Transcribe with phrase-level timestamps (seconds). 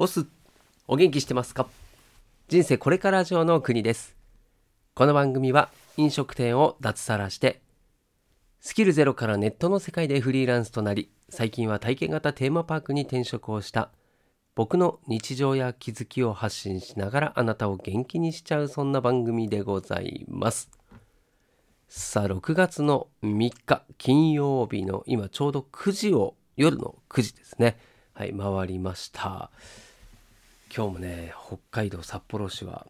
[0.00, 0.26] オス、
[0.86, 1.66] お元気してますか？
[2.46, 4.14] 人生これから上の国です。
[4.94, 7.60] この番組は飲食店を脱サラして、
[8.60, 13.90] スキルゼロからネットの世界でフリーランスとなり、最近は体験型テーマパークに転職をした、
[14.54, 20.70] 僕の日常や気づきを発信しながらあなたを元気にしちゃうそんな番組でございます。
[21.88, 27.80] さあ、6月の3日金曜日の今ちょうど9時を、夜の9時ですね。
[28.14, 29.50] はい、回りました。
[30.74, 32.86] 今日もね、北海道札幌市は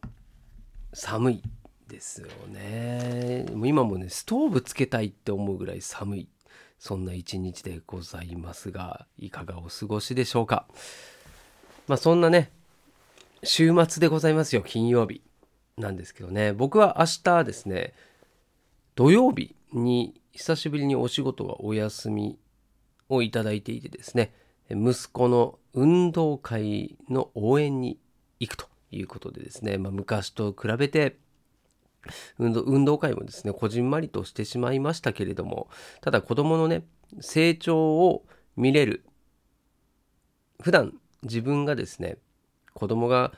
[0.92, 1.42] 寒い
[1.86, 3.46] ですよね。
[3.52, 6.28] もう今もね、ストーブつけたいって思うぐらい寒い。
[6.80, 10.66] そんな一日でございますが、いかがお過ごしでしょうか。
[11.86, 12.50] まあそんなね、
[13.44, 15.22] 週末でございますよ、金曜日
[15.76, 16.52] なんですけどね。
[16.52, 17.94] 僕は明日ですね、
[18.96, 22.38] 土曜日に久しぶりにお仕事がお休み
[23.08, 24.34] をいただいていてですね、
[24.70, 27.98] 息子の運動会の応援に
[28.40, 31.16] 行くということでですね、まあ、昔と比べて
[32.38, 35.68] 運動運動会もですねこじんまりとしてしまいましたけれども
[36.00, 36.84] ただ子どものね
[37.20, 38.24] 成長を
[38.56, 39.04] 見れる
[40.62, 42.18] 普段自分がですね
[42.74, 43.32] 子供が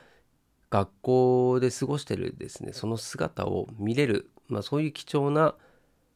[0.69, 5.55] 学校で過ごしてるですねその姿を見れる、まあ、そういう貴重な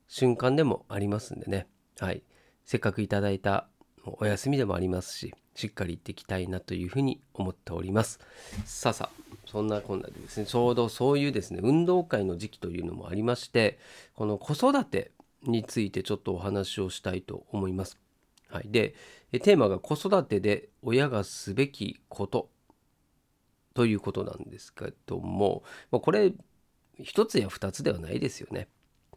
[0.08, 1.68] 瞬間でもありますんでね、
[2.00, 2.24] はい、
[2.66, 3.68] せっかくいただいた
[4.06, 8.20] お休みでもありますししっかり行っていきたいなというふうに思っております
[8.66, 13.80] さあさあそんなこんなでですねちょうどそういうですね運動会の時期というのもありまして
[14.16, 15.12] この子育て
[15.44, 17.98] についてちょっとお話をしたいと思います
[18.50, 18.94] はい、で
[19.32, 22.50] テーマが子育てで親がすべきこと
[23.74, 26.32] ということなんですけども、まあ、これ
[27.02, 28.70] 一つや二つではないですよね。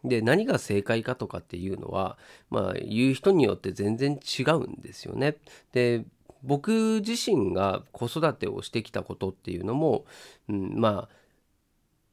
[0.03, 2.17] で何が正解かとかっていうのは
[2.49, 5.37] まあ言う人によって全然違うんですよね。
[5.71, 6.03] で
[6.43, 10.05] 僕自身が子育てをしてきたことっていうのも、
[10.47, 11.09] うん、まあ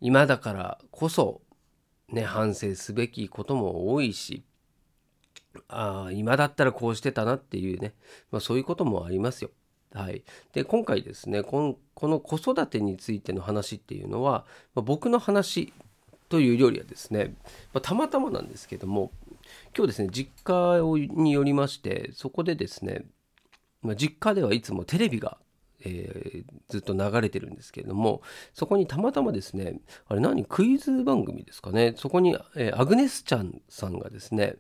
[0.01, 1.41] 今だからこそ
[2.11, 4.43] ね反省すべきことも多いし
[5.69, 7.95] ああ今だったらこうしてたなっていうね、
[8.31, 9.51] まあ、そういうこともありますよ。
[9.95, 14.45] はい、で今回ですねこのこの子育てについての話っていうのは、
[14.75, 15.73] まあ、僕の話
[16.29, 17.35] というよりはですね、
[17.73, 19.11] まあ、たまたまなんですけども
[19.75, 20.81] 今日ですね実家
[21.15, 23.05] によりましてそこでですね、
[23.97, 25.39] 実家ではいつもテレビが
[25.81, 28.23] えー、ずっと流れてるんですけれども
[28.55, 29.79] そこにたまたまですね
[30.09, 34.57] あれ何クイズ番組ですかねそこに、えー、アグネスちゃんさんがですね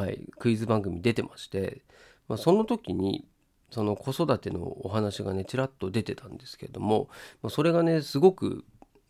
[0.00, 1.82] はい、クイズ番組出てまして、
[2.26, 3.26] まあ、その時に
[3.70, 7.08] その子育てのお話がねちらっと出てたんですけれども、
[7.42, 8.64] まあ、それがねすごく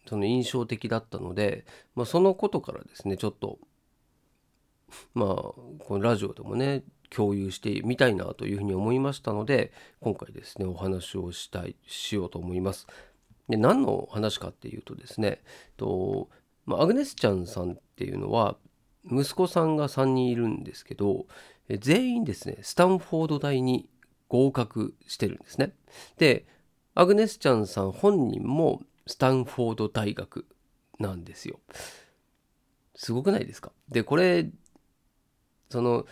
[0.08, 1.64] その印象的だったので、
[1.94, 3.58] まあ、そのことからですねちょっと
[5.14, 6.82] まあこのラジオでもね
[7.14, 12.86] 共有してみたいなというふうに思いましたので今回ですねお話をしたいしようと思います。
[13.48, 15.42] で何の話かっていうとですね
[15.76, 16.28] と、
[16.66, 18.56] まあ、アグネスちゃんさんっていうのは
[19.10, 21.26] 息子さんが3人いるんですけど
[21.68, 23.88] 全員ですねスタンフォード大に
[24.28, 25.72] 合格してるんですね。
[26.18, 26.46] で
[26.94, 30.46] アグネスちゃんさん本人もスタンフォード大学
[31.00, 31.58] なんですよ。
[32.94, 33.72] すごくないですか？
[33.88, 34.48] でこれ
[35.70, 36.06] その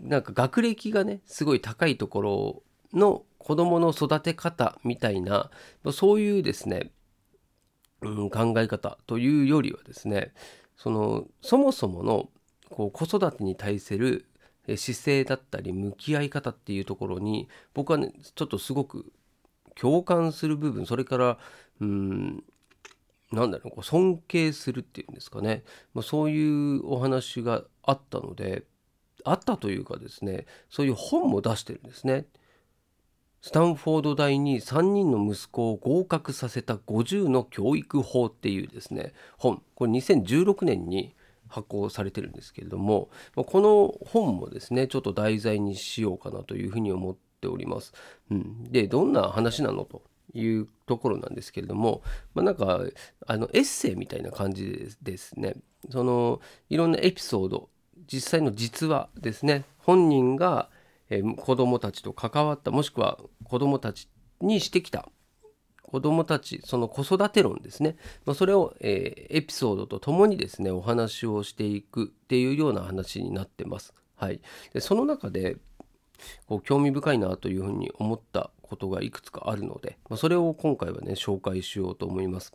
[0.00, 5.50] なんか学歴がねすごい高いところの子どもの育て方みたいな
[5.92, 6.90] そういうですね、
[8.02, 10.32] うん、考え方というよりはですね
[10.76, 12.28] そのそもそもの
[12.70, 14.26] こう子育てに対する
[14.76, 19.10] 姿勢だったり向き合い方っていうところに僕はねちょっとすごく
[19.74, 21.38] 共感する部分それから
[21.80, 22.44] うん
[23.30, 25.62] なんだろうこう尊敬するっていうんですかね、
[25.94, 28.64] まあ、そういうお話があったので
[29.30, 32.26] あったというかですねそういう本も出してるんですね。
[33.40, 41.14] スタンフォード大に3人の息子を合格させた50の教育法っていうですね本これ2016年に
[41.48, 47.92] 発行されてるんですけれどもこの本もですねちょっと題材にしようかなというふうに思っております。
[48.30, 50.02] うん、でどんな話なのと
[50.34, 52.02] いうところなんですけれども、
[52.34, 52.80] まあ、なんか
[53.26, 55.54] あのエッセイみたいな感じですね
[55.90, 57.68] そのいろんなエピソード
[58.12, 60.68] 実際の実話ですね本人が
[61.10, 64.08] えー、子どもたちと関わったもしくは子どもたち
[64.40, 65.08] にしてきた
[65.82, 67.96] 子どもたちその子育て論ですね、
[68.26, 73.94] まあ、それを、えー、エピソードとともにですねお話をしていくっていうような話になってます。
[74.14, 74.40] はい、
[74.74, 75.56] でその中で
[76.46, 82.52] こう興味深いなというふうに思ったことがいくつかあるので、まあ、それを今回はね紹介しようと思います。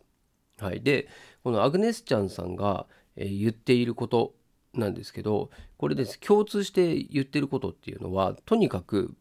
[0.59, 1.07] はい、で
[1.43, 2.85] このアグネスちゃんさんが、
[3.15, 4.35] えー、言っていること
[4.73, 9.13] なんですけどこれです共通して言ってることっていうのはとにかく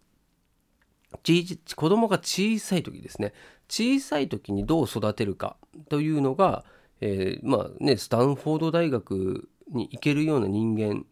[1.77, 3.33] 子供が小さい時ですね
[3.69, 5.57] 小さい時にどう育てるか
[5.89, 6.65] というのが、
[7.01, 11.05] えー、まあねスタンフォード大学に行けるような人間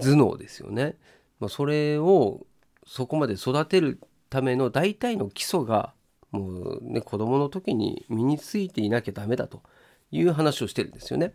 [0.00, 0.96] 頭脳ですよね。
[1.38, 2.46] まあ、それを
[2.86, 4.00] そこまで育てる
[4.30, 5.92] ための大体の基礎が
[6.30, 9.62] もうね子供の時に身についていなきゃダメだと
[10.10, 11.34] いう話をしてるんですよね。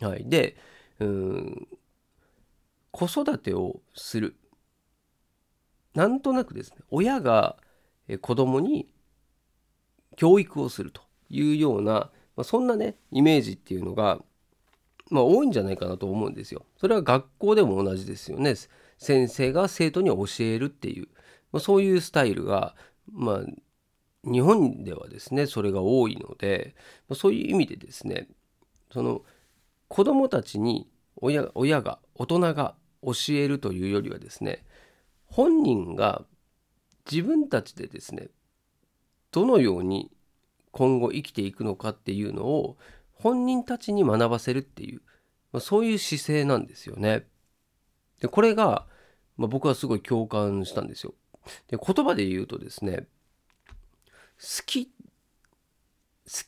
[0.00, 0.56] はい、で
[1.00, 1.68] うん
[2.90, 4.36] 子育てをする
[5.94, 7.56] なんとなくですね親が
[8.20, 8.88] 子供に
[10.16, 12.10] 教育をするというような、ま
[12.42, 14.20] あ、そんなねイメージっていうのが、
[15.10, 16.64] まあ、多いんじゃないかなと思うんですよ。
[16.76, 18.54] それは学校でも同じですよね。
[18.98, 21.08] 先生が生徒に教えるっていう、
[21.52, 22.74] まあ、そういうスタイルが、
[23.12, 26.74] まあ、日本ではですねそれが多いので、
[27.08, 28.28] まあ、そういう意味でですね
[28.92, 29.22] その
[29.88, 34.64] 子供たちに親親が大人が教えるというよりはですね
[35.26, 36.24] 本人が
[37.10, 38.28] 自分たちでですね
[39.30, 40.10] どのように
[40.70, 42.76] 今後生きていくのかっていうのを
[43.12, 45.02] 本人たちに学ばせるっていう、
[45.52, 47.26] まあ、そういう姿勢なんですよね。
[48.20, 48.86] でこれが、
[49.36, 51.14] まあ、僕はすごい共感したんですよ。
[51.68, 53.06] で言葉で言うとですね
[54.38, 54.90] 好き好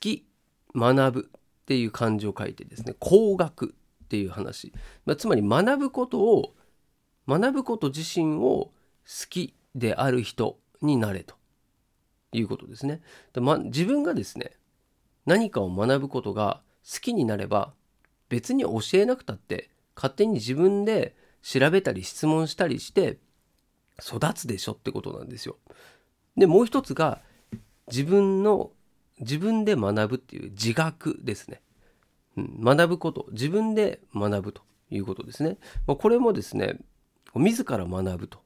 [0.01, 0.27] き
[0.75, 1.31] 学ぶ
[1.67, 3.75] っていう漢字を書いてですね工学
[4.05, 4.73] っていう話、
[5.05, 6.55] まあ、つまり学ぶことを
[7.27, 8.73] 学ぶこと自身を好
[9.29, 11.35] きである人になれと
[12.31, 13.01] いうことですね。
[13.33, 14.53] でま、自分がですね
[15.25, 17.75] 何かを学ぶことが好きになれば
[18.29, 23.19] 別に教えなくたって勝手に自分で調べたり質問したりして
[24.01, 25.57] 育つでしょってことなんですよ。
[26.37, 27.23] でもう一つが
[27.89, 28.71] 自分の
[29.21, 31.63] 自分で学ぶっていう自学ですね。
[32.37, 35.59] うん、学ぶこと自分で学ぶということですね。
[35.87, 36.79] まあ、これもですね
[37.35, 38.41] 自ら学ぶと。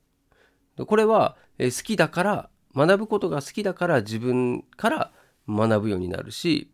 [0.87, 5.13] これはえ好きだから学ぶことが好きだから自分から
[5.49, 6.71] 学ぶようになるし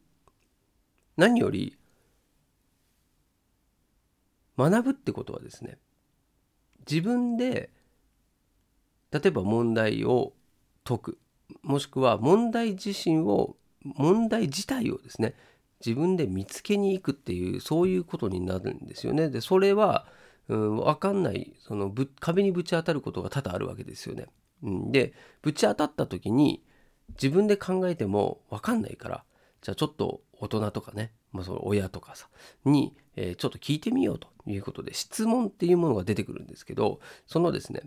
[1.16, 1.76] 何より
[4.58, 5.78] 学ぶってことはですね
[6.88, 7.70] 自分で
[9.10, 10.34] 例えば問題を
[10.84, 11.19] 解く
[11.62, 13.56] もしくは問題自身を
[13.94, 15.35] 問題自体をですね
[15.85, 19.29] 自分で見つけに行くっていうそういうことになるんですよね。
[19.29, 20.06] でそれは、
[20.49, 24.27] うん、分かんないそのぶ壁にぶち当たることが多々あるわけですよね。
[24.62, 25.12] うん、で
[25.43, 26.62] ぶち当たった時に
[27.11, 29.25] 自分で考えても分かんないから
[29.61, 32.29] じゃあちょっと大人とかね、まあ、その親とかさ
[32.65, 37.82] に、えー、ちょっと聞いてみようということで質問っていうものが出てくるんですけどそのですね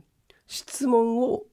[0.48, 1.44] 質問を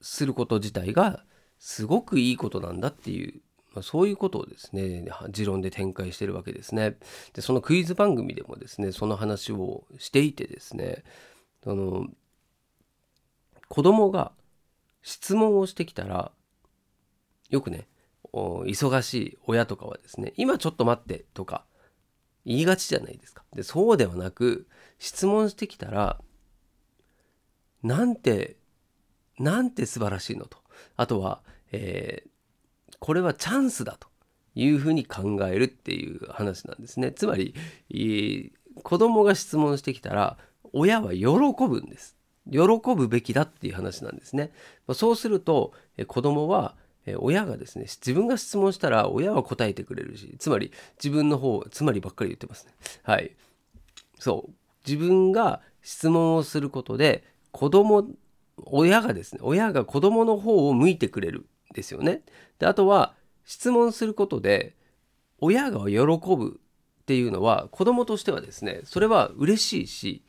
[0.00, 1.24] すること自体が
[1.58, 3.40] すごくいいことなんだっていう、
[3.76, 6.96] ま、そういうことをですね持論で展開してるわけですね。
[7.34, 11.04] でそのクイズ番組でもですねその話をしていてですね
[11.66, 12.06] あの
[13.68, 14.32] 子供が
[15.02, 16.32] 質問をしてきたら
[17.50, 17.86] よくね
[18.32, 21.64] 忙しい親とかはですね今ちょっと待ってとか
[22.44, 23.44] 言いがちじゃないですか。
[23.54, 24.66] でそうではなく
[24.98, 26.20] 質問してきたら
[27.82, 28.56] なんて
[29.38, 30.58] なんて素晴らしいのと
[30.96, 31.42] あとは、
[31.72, 32.30] えー、
[32.98, 34.08] これはチャンスだと
[34.54, 37.12] いうふうに考えるっていう話なんですね。
[37.12, 37.54] つまり、
[38.82, 40.38] 子供が質問してきたら
[40.72, 42.16] 親は喜ぶんです。
[42.50, 42.60] 喜
[42.94, 44.52] ぶべきだっていう話なんですね。
[44.94, 45.72] そうすると
[46.06, 46.76] 子供は
[47.18, 52.72] 親がですね自分が質問したら親は答えてくれるしつまり自分の方つまりばっかり言ってますね。
[53.02, 53.32] はい
[54.18, 54.52] そう
[54.86, 58.08] 自分が質問をすることで子供
[58.64, 62.22] 親がですね親が子供の方を向いてくれるですよね。
[62.58, 63.14] であとは
[63.44, 64.74] 質問することで
[65.38, 65.98] 親が喜
[66.36, 66.60] ぶ
[67.02, 70.24] っていうのは子供としてはですねそれは嬉しいし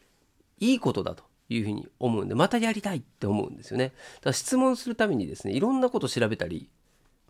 [0.59, 3.85] いいことだというふうに思うんでまたやりたいって思うんですよね。
[3.87, 6.69] だから質問するためにですねいろんなこと調べたり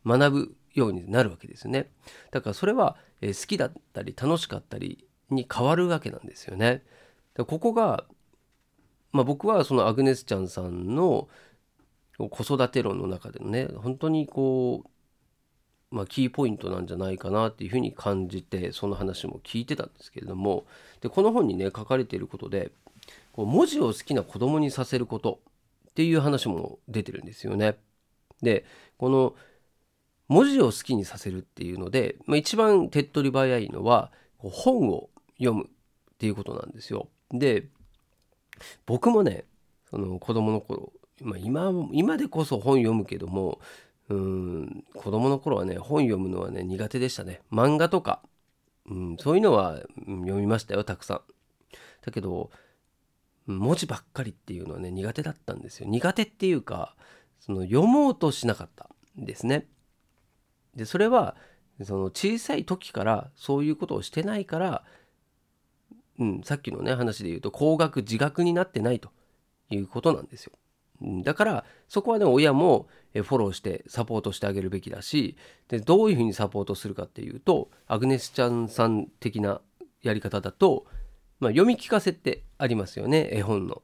[0.05, 1.91] 学ぶようになるわけですよね。
[2.31, 6.83] だからそれは好きだったり楽しかったりに変わるわけなんですよね。
[7.35, 8.05] ここが
[9.11, 11.27] まあ、僕はそのアグネスちゃんさんの
[12.17, 14.83] 子育て論の中でのね本当にこ
[15.91, 20.65] う、まあ、キーポイントなんじゃないかなっていうふうに感じてその話も聞いてたんですけれども
[21.01, 22.71] でこの本にね書かれていることで
[23.33, 25.39] こう文字を好きな子供にさせること
[25.89, 27.77] っていう話も出てるんですよね。
[28.41, 28.65] で
[28.97, 29.35] この
[30.27, 35.67] 文字を好きにさせるっていうので、まあ、一番手っ取り早いのは本を読むっ
[36.17, 37.07] ていうことなんですよ。
[37.31, 37.67] で
[38.85, 39.45] 僕もね
[39.89, 43.59] その子供の頃、まあ今、今でこそ本読むけども
[44.09, 48.21] うん子供の頃はね本読むのはね苦手でしたね漫画とか、
[48.89, 51.21] うん、そういうのは読みましたよたくさん
[52.05, 52.49] だけど
[53.47, 56.95] 文字ばっかりっていうのはね苦手だったんですよ苦手っていうか
[57.39, 59.67] その読もうとしなかったんですね。
[60.75, 61.35] でそれは
[61.83, 64.83] その小さい時からそういうことをしてないから、
[66.19, 69.11] うん、さっきのね話で言うと高額自学になってないと
[69.69, 70.53] いうことなんですよ。
[71.01, 75.37] だからそこはね親もフォローしてサポートしてあげるべきだし
[75.67, 79.61] でどういうふうにサポートするかっていうとアグネスちゃんさん的な
[80.01, 80.85] やり方だと、
[81.39, 83.81] まあ、読み聞かせってありますよね絵本の。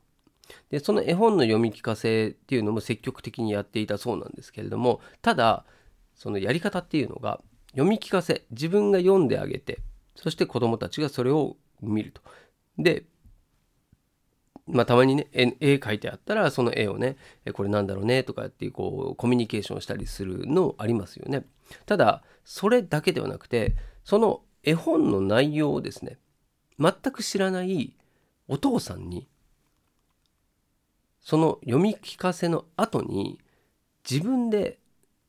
[0.70, 5.66] でその絵本の読み聞かせっていうのも積極的にやっていたそうなんですけれどもただ
[6.16, 7.40] そのやり方っていうのが
[7.72, 9.80] 読み聞かせ自分が読んであげて
[10.16, 12.22] そして子どもたちがそれを見ると。
[12.78, 13.06] で
[14.68, 17.18] まあ、たまにね絵描いてあったらその絵をね
[17.54, 21.46] これなんだろうねとかってこうコミュニケーションしたりするのありますよね。
[21.86, 26.18] ただそれだけではなくてその絵本の内容をですね
[26.80, 27.96] 全く知らない
[28.48, 29.28] お父さんに
[31.22, 33.40] その読み聞かせの後に
[34.10, 34.80] 自分で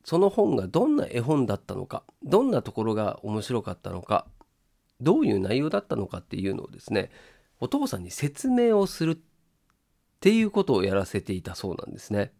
[0.04, 4.26] その本がどんな絵本だったのかどんなところが面白かったのか
[5.00, 7.10] どういう内容だったのかっていうのをですね
[7.60, 9.16] お父さんに説明をするっ
[10.20, 12.32] ていうことをやらせていたそうなんですね。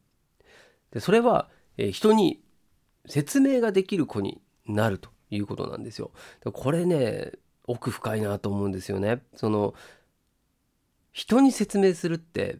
[0.90, 2.40] でそれは、え人に
[3.06, 6.12] 説明ができる子になるということなんですよ。
[6.52, 7.33] これね
[7.66, 9.23] 奥深いなと思うんですよね。
[9.35, 9.75] その
[11.12, 12.59] 人に説明するって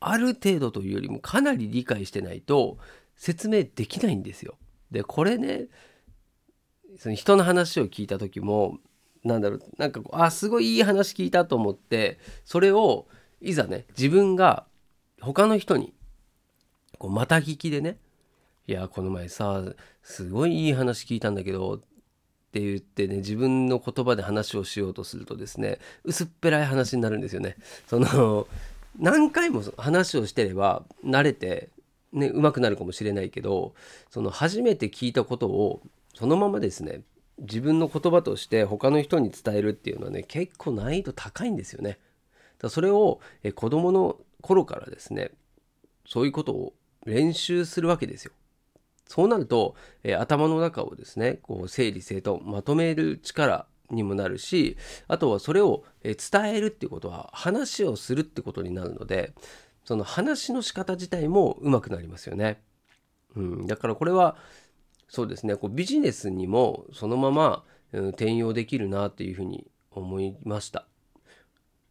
[0.00, 2.78] ある程度というよりもかなり理解してないと
[3.16, 4.56] 説明できないんですよ。
[4.90, 5.66] でこれね
[6.98, 8.78] その人の話を聞いた時も
[9.24, 13.06] なんだろうなんかあすごいいい話聞いたと思ってそれを
[13.40, 14.66] いざね自分が
[15.20, 15.94] 他の人に
[16.98, 17.98] こうまた聞きでね
[18.66, 19.64] 「いやこの前さ
[20.02, 21.74] すごいいい話聞いたんだけど」
[22.48, 27.56] って言ってね自分の言葉で話をしようとするとですね薄っぺらい話になるんですよね。
[27.86, 28.48] その
[28.98, 31.68] 何回も話をしてれば慣れて
[32.12, 33.74] ね上手くなるかもしれないけど
[34.10, 35.82] その初めて聞いたことを
[36.14, 37.02] そのままですね
[37.40, 41.98] 自分の言葉として他の人に伝えるっていうのはね結構難易度高いんですよね。
[42.58, 45.30] だそれをえ子供の頃からですね
[46.06, 46.72] そういうことを
[47.04, 48.32] 練習するわけですよ。
[49.06, 54.76] そうなると、え頭の中をですねこう整理整頓まとめる力にもなるし
[55.06, 56.16] あとはそれを伝
[56.54, 59.32] えるっていうことは話をするってことになるので
[59.84, 62.60] その話の仕方自体もうまくなりますよね。
[63.34, 64.36] うん、だからこれは
[65.08, 70.86] そうですねこうビジネスにもそのまま、うん、転用できるなっていうふうに思いました。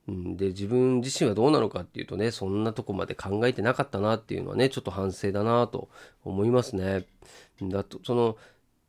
[0.08, 5.90] うん、で自分自身はどうなのかっていうとねそんなとこまで考えてなかったなっていうのはねちょっと反省だなと
[6.24, 7.06] 思いますね。
[7.62, 8.38] だとその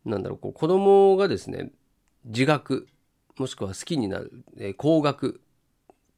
[0.04, 1.70] なんだろうこう子供がですね
[2.25, 2.87] 自学
[3.38, 5.40] もしくは好きになる、えー、高額、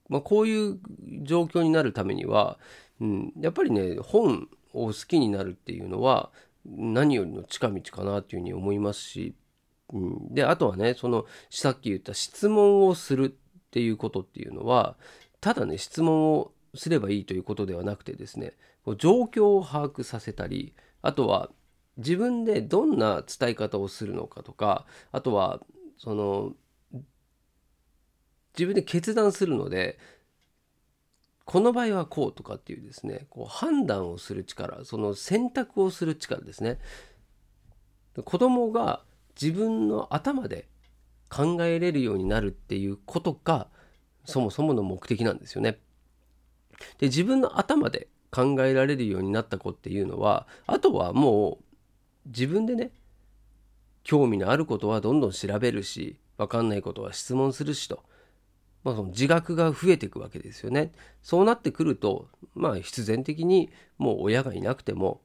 [0.09, 0.79] まあ、こういう
[1.23, 2.59] 状況になるためには、
[3.01, 6.31] うん、やっぱりね本を好きになるっていうのは
[6.71, 9.35] 何よりの近道かなっていうふうに思いますし、
[9.93, 14.97] うん、であとはねそのさっき言った質問をするっていうことっていうのは
[15.41, 18.53] ただね質問をすればいいということではなくてですね
[18.99, 21.51] 状況を把握させたりあとは
[21.97, 25.61] 自分でどんな伝え方をするのかとかあとは
[25.99, 26.53] その
[28.57, 29.99] 自分で決断するので
[31.45, 36.79] この場合はこうとかっていうですねこう判断をする力その選択をする力ですね
[38.25, 39.03] 子供が
[39.41, 40.69] 自分の頭で
[41.29, 43.69] 考えれるようになるっていうことが
[44.25, 45.79] そもそもの目的なんですよね。
[46.99, 51.65] で自分の頭で考えられるようになった子っていうのはあとはもう
[52.27, 52.91] 自分でね
[54.03, 58.03] 興味のあることはどんどん調べるし分かんないことは質問するしと
[58.83, 60.93] まあ、その自覚が増えていくわけですよね。
[61.23, 65.21] そうなってくると、まあ、必然的にもう親がいなくても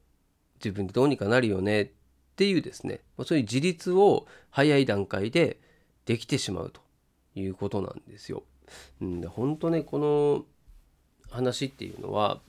[0.56, 1.88] 自分でどうにかなるよねっ
[2.36, 5.58] ていうですね、まあ、そういう自立を早い段階で
[6.04, 6.80] できてしまうと
[7.34, 8.42] いうことなんですよ。
[9.00, 10.44] うん、で本当ねこの
[11.30, 12.40] 話っていうのは、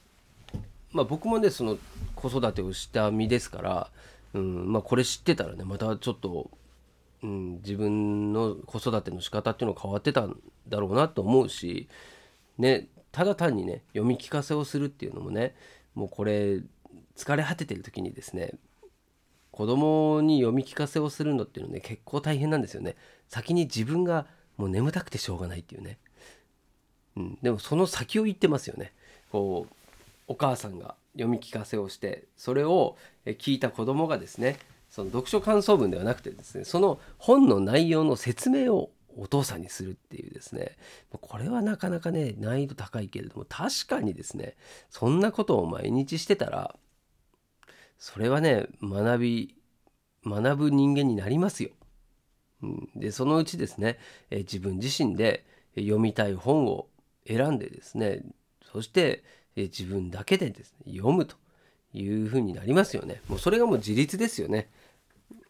[0.91, 1.77] まあ、僕もねその
[2.15, 3.91] 子育てをした身ですから、
[4.33, 6.51] うんまあ、これ知ってたらねまたちょっと
[7.23, 11.87] うん、自分の子育ての仕方っていうのは変わってたんだろうなと思うし、
[12.57, 15.55] ね、ただ単にね読み聞かせをするっていうのもね
[15.95, 16.61] もうこれ
[17.15, 18.53] 疲れ果ててる時にですね
[19.51, 22.95] 子供に読み聞かせをするのっていうのね結構大変なんですよね。
[23.27, 25.97] 先に自分がもう眠たくてしょうがないっていうね、
[27.15, 28.93] うん、でもその先を言ってますよね。
[29.31, 29.73] こう
[30.27, 40.77] お母さんが読み聞かせをしてそれを聞いた子供がですねその読書感想文ではなくてですねその本の内容の説明をお父さんにするっていうですね
[41.11, 44.55] これはなかなかね難易度高いけれども確かにですね
[44.89, 46.75] そんなことを毎日してたら
[47.97, 49.55] それはね学び
[50.25, 51.71] 学ぶ人間になりますよ。
[52.95, 53.99] でそのうちですね、
[54.31, 56.87] え自分自身で読みたい本を
[57.27, 58.23] 選んでですね
[58.71, 59.23] そして、
[59.55, 61.35] え自分だけでですね読むと
[61.93, 63.21] いうふうになりますよね。
[63.27, 64.69] もうそれがもう自立ですよね。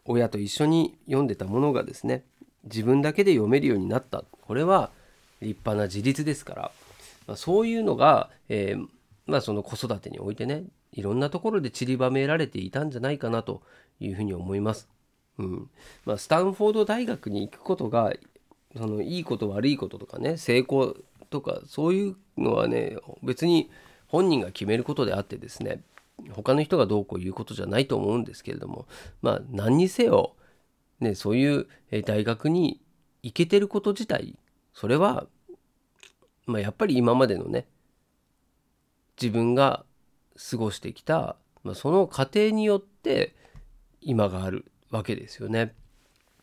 [0.06, 2.24] 親と一緒に読んでたものがですね
[2.64, 4.90] 自分だけで読めるようになったこれは
[5.42, 6.72] 立派な自立ですから、
[7.28, 8.88] まあ、そういうのが、えー、
[9.26, 10.64] まあ、その子育てにおいてね
[10.94, 13.62] いろんなところで散りばめられていたんじゃないかなと
[14.00, 14.88] いうふうに思います。
[15.38, 15.70] うん
[16.06, 18.14] まあ、スタンフォード大学に行くことが
[18.76, 20.96] そのいいこと悪いこととかね成功
[21.30, 23.70] とかそういうのはね別に
[24.08, 25.82] 本人が決めることであってですね
[26.32, 28.88] 他の人がどうこう言うことじゃないと思うんですけれども
[29.22, 30.36] まあ何にせよ、
[31.00, 31.68] ね、そういう
[32.06, 32.82] 大学に
[33.24, 34.38] 行けてること自体
[34.74, 35.28] それは、
[36.46, 37.68] まあ、やっぱり今までのね
[39.22, 39.86] 自分が
[40.50, 43.36] 過ごしてきた、まあ、その過程によって
[44.02, 45.74] 今があるわけですよね。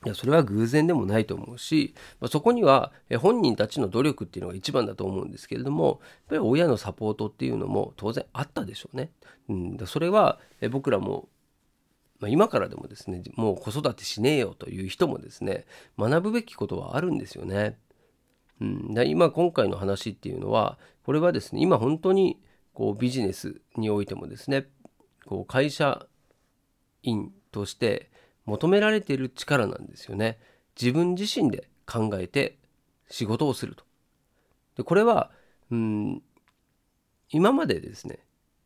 [0.05, 9.11] いやそれは偶然でもないと思うし、まあ、そこには本人たちの努力っていうのが一番だと思うんですけれどもやっぱり親のサポートっていうのも当然あったでしょうね。
[9.49, 10.39] うん、それは
[10.71, 11.29] 僕らも、
[12.21, 15.65] まあ、今からでもですねもう子育てしねえよという人もですね
[15.99, 17.79] 学ぶべきことはあるんですよね。
[18.61, 22.39] うん、で今今回の話っていうのはこれはですね今本当に
[22.73, 24.67] こうビジネスにおいてもですね
[25.27, 26.07] こう会社
[27.03, 28.11] 員として
[28.47, 30.39] 求められている力なんですよね。
[30.81, 32.59] 自分自身で考えて
[33.09, 33.85] 仕事をすると。
[34.77, 35.31] でこれは
[35.71, 36.23] うん
[37.31, 38.21] 今までですね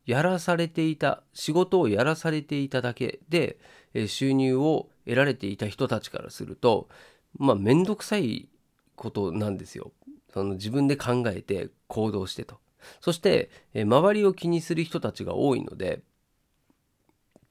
[0.06, 3.58] やらされていた仕事をやらされていただけで
[3.94, 6.88] え収入を得られていた人たちからすると
[7.36, 8.48] まあ面倒くさい
[8.96, 9.92] ことなんですよ。
[10.32, 12.58] その自分で考えて行動してと。
[13.00, 16.02] そしてえ周りを気にする人たちが多いので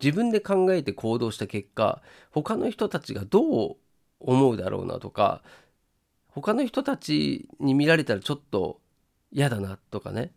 [0.01, 3.75] 自分で考えて行動した結果他の人たちがどう
[4.19, 5.41] 思うだろうなとか
[6.27, 8.79] 他の人たちに見られたらちょっと
[9.31, 10.31] 嫌だなとかね、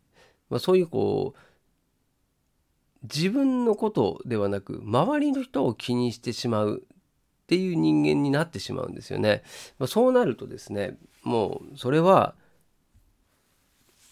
[0.48, 1.38] まあ、そういうこう
[3.02, 9.42] 自分のことではなく周りの人を気にしてしまうっていう人間になってしまうんですよね。
[9.78, 12.34] まあ、そうなるとですねもうそれは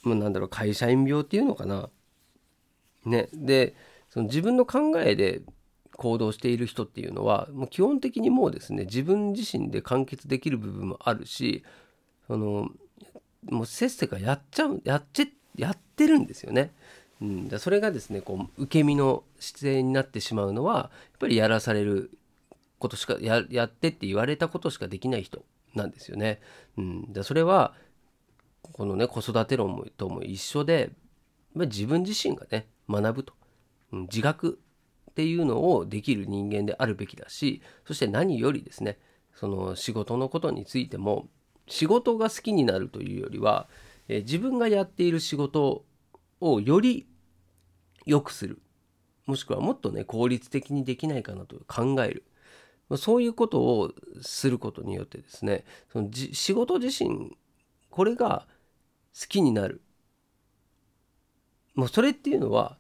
[0.03, 1.91] もうなんだろう会社員病っていうのかな。
[3.05, 3.75] ね、で
[4.19, 5.43] その自分の考えで
[5.97, 11.63] 行動している人っていうのはもう基本的にもうですね自分自身で完結できる部分もあるし
[12.27, 12.69] その
[13.49, 16.73] もうせっせかやっちゃうやっちやってるんですよね。
[17.21, 22.11] うん、それがですねこう受け身の姿勢になってしまうのはやっぱりやらされる
[22.81, 25.45] ことしかやってって言われたことしかできない人
[25.77, 26.41] なんですよね。
[26.77, 27.73] うん、それは
[28.63, 30.91] このね子育て論とも一緒で
[31.55, 33.38] ま自分自身がね学ぶと
[33.93, 34.59] 自覚
[35.11, 38.99] っていうのをできる人間であるべきだしそして何よりですね
[39.35, 41.29] その仕事のことについても
[41.67, 43.69] 仕事が好きになるというよりは、
[44.09, 45.85] え自分がやっている仕事
[46.41, 47.07] をより
[48.07, 48.59] 良くする
[49.27, 52.25] もしくはもっとね効率的にできないかなと考える
[52.97, 57.37] そういうことをすることによってですねその仕事自身
[57.91, 58.47] これが
[59.19, 59.83] 好きになる。
[61.75, 62.78] もうそれっていうのは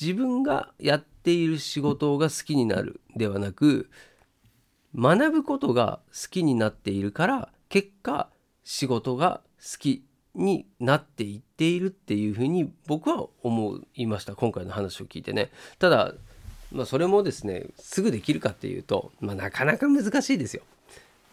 [0.00, 3.90] 自分がやっている仕事が好きになるではなく
[4.94, 8.28] 学ぶことが好きになっているから結果
[8.64, 16.14] 仕事が好きになっていっているっていうふうに僕は思いました今回の話を聞いてねただ、
[16.70, 20.62] まあ、それもですねすぐできるかっていうと、まあ、なかなか難しいですよ。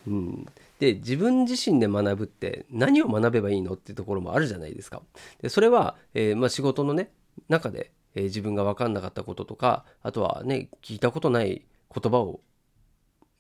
[0.07, 0.45] うん、
[0.79, 5.01] で自分自身で学ぶって何を学べばいいのっていうところもあるじゃないですか。
[5.41, 7.09] でそれは、えー、まあ、仕事のね
[7.49, 12.41] 中でえー、自分が分かんなかったこととかあとはね聞いたことない言葉を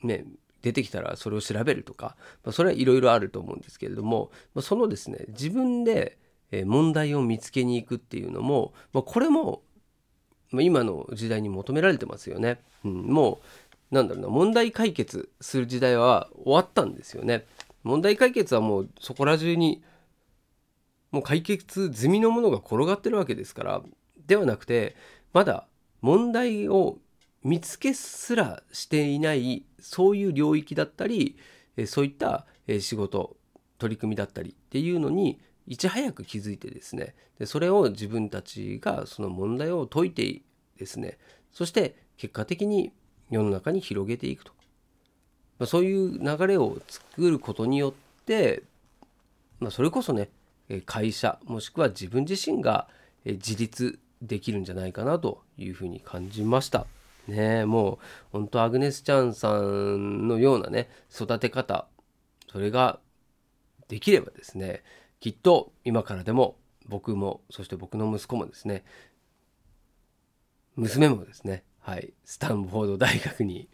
[0.03, 0.25] ね
[0.61, 6.17] 出てきたらそれを調べるとか、まあ、それはいろいろあると思うんですけれども、まあ、そのですね自分で
[6.65, 9.63] 問題を見つけに行くっていうのも、まあ、これも、
[10.51, 12.61] 今の時代に求められてますよね。
[12.85, 13.41] うん、も
[13.91, 17.45] うなんだろうな問題解決する時代は終わったんですよね。
[17.83, 19.83] 問題解決はもうそこら中に
[21.11, 23.81] もう解決済みのものが転がってるわけですから
[24.27, 24.95] ではなくて
[25.33, 25.67] まだ
[26.01, 26.97] 問題を
[27.43, 31.37] 見つけすらしていないそういう領域だったり
[31.85, 32.45] そういった
[32.79, 33.37] 仕事
[33.77, 40.41] 取り組みだったりっていうのにいち早く気づいてですねでそれを自分たちがその問題を解いて
[40.77, 41.17] ですね
[41.51, 42.93] そして結果的に
[43.29, 44.51] 世の中に広げていくと、
[45.59, 48.63] まそういう流れを作ることによって、
[49.59, 50.29] まあ、それこそね
[50.85, 52.87] 会社もしくは自分自身が
[53.25, 56.87] 自立できるんじゃないかなというふうに感じました。
[57.27, 57.97] ねもう
[58.31, 61.87] 本当アグネス・チャンさんのようなね育て方
[62.51, 62.99] それが
[63.87, 64.83] できればですね
[65.19, 66.55] きっと今からでも
[66.87, 68.83] 僕もそして僕の息子もですね
[70.75, 73.67] 娘もですねはいスタンフォード大学に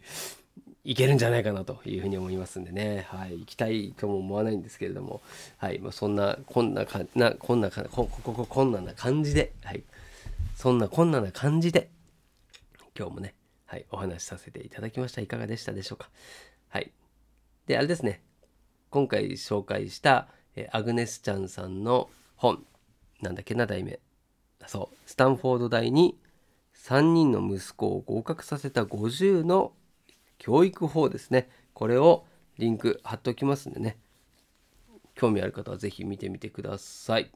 [0.84, 5.20] 行けるんじゃないかなというふうに思いますんでね、はい、行きたいとも思わないんですけれども、
[5.58, 9.84] はいまあ、そんなこんなかなこんなかここここんなな感じで、はい、
[10.54, 11.90] そんなこんなな感じで
[12.96, 13.34] 今日もね、
[13.66, 15.20] はい、お話しさせていただきました。
[15.20, 16.08] いかがでしたでしょうか？
[16.68, 16.92] はい。
[17.66, 18.22] であれですね。
[18.90, 22.64] 今回紹介したえアグネス・ちゃんさんの本。
[23.20, 23.98] なんだっけな題名。
[24.66, 24.96] そう。
[25.06, 26.18] スタンフォード大に
[26.76, 29.72] 3人の息子を合格させた50の
[30.38, 31.48] 教育法ですね。
[31.72, 32.24] これを
[32.58, 33.96] リンク貼っておきますんでね。
[35.14, 37.32] 興味ある方は是非見てみてください。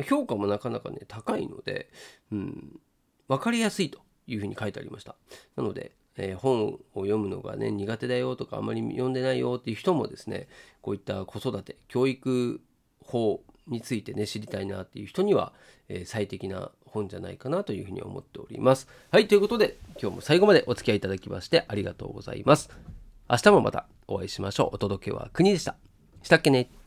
[0.00, 1.90] 評価もなかなかね高いので、
[2.30, 2.80] うん、
[3.28, 5.16] 分かりやすいというふうに書いてありました
[5.56, 10.48] なので、えー、本を読むのがね苦手だよとかあまり読んでないよっていう人もですね
[10.80, 12.60] こういった子育て教育
[13.04, 15.52] 法についてね知りたいなっていう人には、
[15.88, 18.86] えー、最適な本じゃないかなというふうに思っております。
[19.10, 22.70] はい、ということで今日も最後までお付き合いいただきましてありがとうございます。
[23.30, 24.70] 明日もまたお会いしましょう。
[24.74, 25.76] お届けは国でした。
[26.22, 26.81] したっけね